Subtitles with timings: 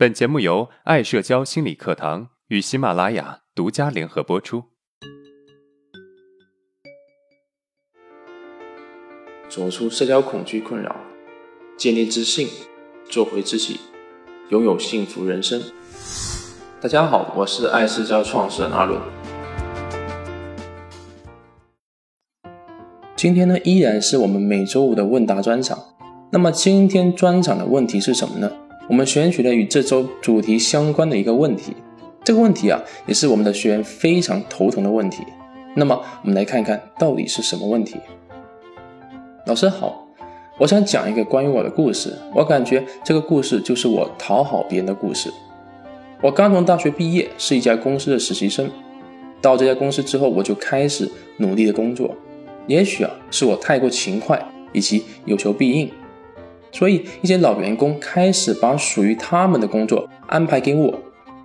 [0.00, 4.64] 本节目由爱社交心理课堂与喜马拉雅独家联合播出。
[9.46, 10.96] 走出社交恐惧困扰，
[11.76, 12.48] 建立自信，
[13.10, 13.78] 做回自己，
[14.48, 15.60] 拥有幸福人生。
[16.80, 18.98] 大家好，我是爱社交创始人阿伦。
[23.14, 25.78] 今天呢，依然是我们每周五的问答专场。
[26.32, 28.50] 那么今天专场的问题是什么呢？
[28.90, 31.72] 我们选取了与这周主题相关的一个问题。
[32.24, 35.22] 这个问题啊，也是我们的学员非常头疼的问题。
[35.76, 37.98] 那么我们来看看到底是什么问题。
[39.46, 40.08] 老师好，
[40.58, 42.18] 我想讲一个关于我的故事。
[42.34, 45.32] 我感觉这个故事就是我讨好别人的故事。
[46.20, 48.68] 我刚从大学毕业，是一家公司的实习生。
[49.40, 52.12] 到这家公司之后，我就开始努力的工作。
[52.66, 55.88] 也许啊，是我太过勤快，以及有求必应。
[56.72, 60.98] 所以，一些老员工开始把属于他们的工作安排给我，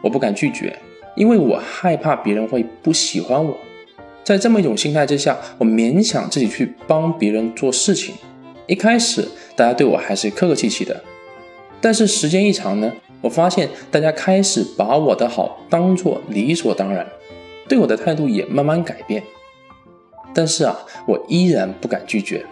[0.00, 0.78] 我不敢拒绝，
[1.16, 3.56] 因为我害怕别人会不喜欢我。
[4.22, 8.14] 在这么一种心态之下，我勉强自己去帮别人做事情。
[8.66, 11.02] 一开始，大家对我还是客客气气的，
[11.80, 17.06] 但是时间一长呢，我发现大家开始把我的好当做理所当然，
[17.66, 19.22] 对我的态度也慢慢改变。
[20.34, 22.44] 但是啊，我依然不敢拒绝。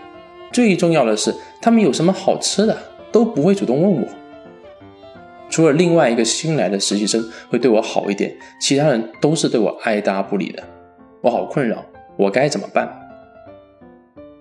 [0.52, 2.77] 最重要的是，他们有什么好吃的
[3.12, 4.08] 都不会主动问我。
[5.48, 10.62] 除了另外一个新来的实习生会对我好一点，其他人都是对我爱答不理的。
[11.20, 11.84] 我好困扰，
[12.17, 12.89] 我该怎么办？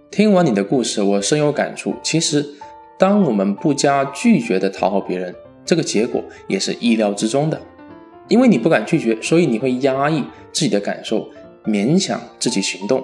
[0.10, 1.94] 听完你的故事，我深有感触。
[2.02, 2.46] 其实，
[2.98, 7.62] 当我们不加拒绝的讨好别人，这个结果也是意料之中的。
[8.28, 11.30] 因为你不敢拒绝，所以你会压抑自己的感受，
[11.66, 13.04] 勉强自己行动。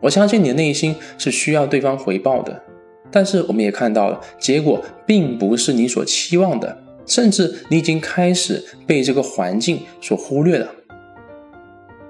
[0.00, 2.62] 我相信你的内心是需要对方回报的，
[3.10, 10.68] 但是我们也看到了，结果并不是你所期望的，甚至你已经开始被这个环境所忽略了。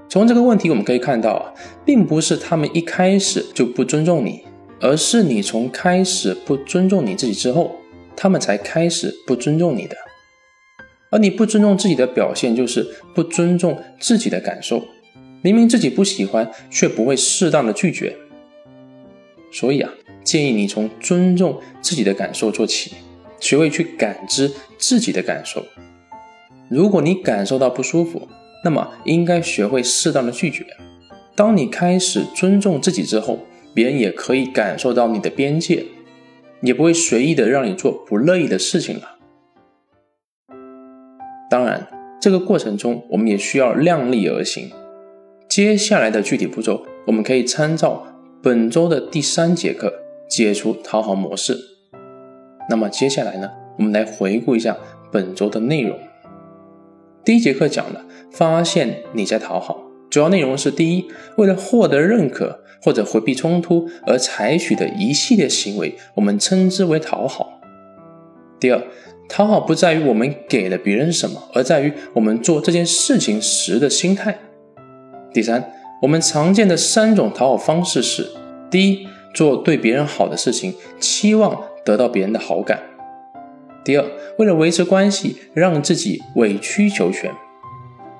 [0.09, 4.45] 从这个问题我们可以看到啊，并不是他们一开始就不尊重你，
[4.81, 7.77] 而是你从开始不尊重你自己之后，
[8.17, 9.97] 他们才开始不尊重你的。
[11.11, 14.83] 而你不尊重自己的表现，就是不尊重自己的感受。
[15.43, 18.17] 明明自己不喜欢，却不会适当的拒绝。
[19.53, 19.91] 所以啊，
[20.23, 22.93] 建议你从尊重自己的感受做起，
[23.41, 25.65] 学会去感知自己的感受。
[26.69, 28.29] 如果你感受到不舒服，
[28.65, 30.65] 那么应该学会适当的拒绝。
[31.35, 33.41] 当你开始尊重自己之后，
[33.75, 35.87] 别人也可以感受到你的边界，
[36.61, 39.17] 也不会随意的让你做不乐意的事情了。
[41.51, 41.89] 当然，
[42.21, 44.71] 这个过程中我们也需要量力而行。
[45.51, 48.07] 接下来的具体步骤，我们可以参照
[48.41, 49.93] 本周的第三节课
[50.29, 51.59] 解除讨好模式。
[52.69, 54.79] 那么接下来呢，我们来回顾一下
[55.11, 55.99] 本周的内容。
[57.25, 67.61] 第一节课讲了发现你在讨好，主要内容是：第一，为了获得认可或者回避冲突而采取的一系列行为，我们称之为讨好；
[68.61, 68.81] 第二，
[69.29, 74.39] 讨好不在于我们给了别人什么，而在于我们做这件事情时的心态。
[75.33, 78.29] 第三，我们常见的三种讨好方式是：
[78.69, 82.79] 第一，做对别人好的事情，期望得到别人的好感；
[83.85, 84.05] 第二，
[84.39, 87.31] 为了维持关系，让自己委曲求全；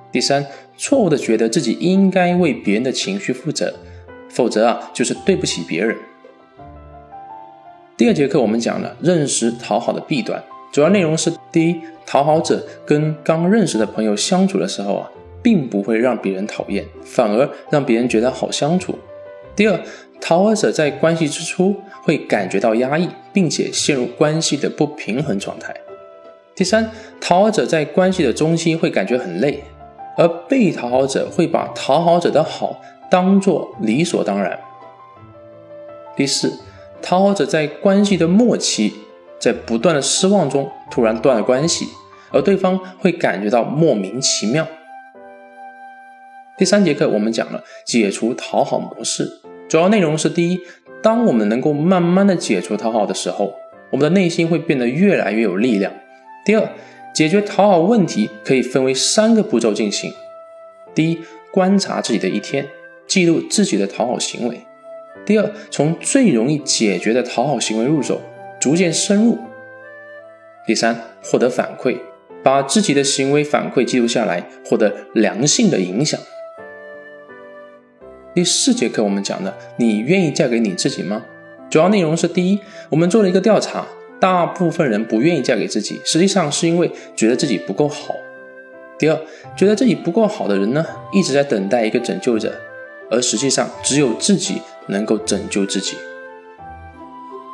[0.09, 0.45] 第三，
[0.77, 3.73] 错误的觉得自己应该为别人的情绪负责，
[4.29, 5.97] 否则啊，就是对不起别人。
[7.97, 15.11] 第二节课我们讲了认识讨好的弊端，主要内容是：第一，讨好者跟刚认识的朋友相处的时候啊。
[15.41, 18.97] 并不会让别人讨厌，反而让别人觉得好相处。
[19.55, 19.79] 第二，
[20.19, 25.73] 讨好者在关系之初会感觉到压抑，并且陷入关系的不平衡状态。
[26.55, 29.63] 第三，讨好者在关系的中期会感觉很累，
[30.17, 34.59] 而被讨好者会把讨好者的好当做理所当然。
[36.15, 36.59] 第四，
[37.01, 38.93] 讨好者在关系的末期，
[39.39, 41.87] 在不断的失望中突然断了关系，
[42.31, 44.67] 而对方会感觉到莫名其妙。
[46.61, 49.27] 第三节课我们讲了解除讨好模式，
[49.67, 50.59] 主要内容是：第一，
[51.01, 53.55] 当我们能够慢慢的解除讨好的时候，
[53.89, 55.91] 我们的内心会变得越来越有力量；
[56.45, 56.69] 第二，
[57.15, 60.13] 解决讨好问题可以分为三个步骤进行：
[60.93, 61.17] 第一，
[61.51, 62.67] 观察自己的一天，
[63.07, 64.55] 记录自己的讨好行为；
[65.25, 68.21] 第二，从最容易解决的讨好行为入手，
[68.59, 69.35] 逐渐深入；
[70.67, 71.97] 第三，获得反馈，
[72.43, 76.21] 把自己的行为反馈记录下来，获得良性的影响。
[78.33, 81.21] 第四节课我们讲的，你愿意嫁给你自己吗？
[81.69, 82.57] 主要内容是：第一，
[82.89, 83.85] 我们做了一个调查，
[84.21, 88.15] 大部分人不愿意嫁给自己，实际上是因为觉得自己不够好。
[88.97, 89.19] 第二，
[89.57, 92.53] 觉得自己不够好的人呢，一直在等待一个拯救者，
[93.09, 95.97] 而实际上只有自己能够拯救自己。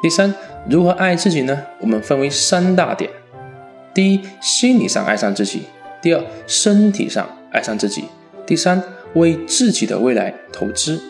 [0.04, 0.32] 第三，
[0.70, 1.64] 如何爱自己呢？
[1.80, 3.10] 我们分为三大点：
[3.96, 5.62] 第一，心理上爱上自己；
[6.04, 8.04] 第二，身体上爱上自己；
[8.46, 8.84] 第三，
[9.16, 11.02] 为自己的未来投资。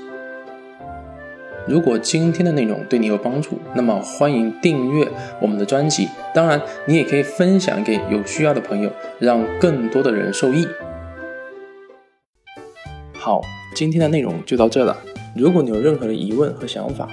[1.68, 5.06] 如果今天的内容对你有帮助，那么欢迎订阅
[5.42, 6.08] 我们的专辑。
[6.34, 8.90] 当然，你也可以分享给有需要的朋友，
[9.20, 10.66] 让更多的人受益。
[13.14, 13.42] 好，
[13.76, 14.96] 今天的内容就到这了。
[15.36, 17.10] 如果你有任何的疑问和想法，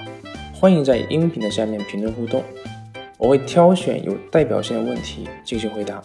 [0.53, 2.41] 欢迎在音频的下面评论互动，
[3.17, 6.01] 我会挑选有代表性的问题进行回答。